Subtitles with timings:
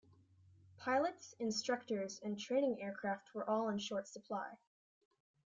[0.79, 4.57] Pilots, instructors, and training aircraft were all in short supply.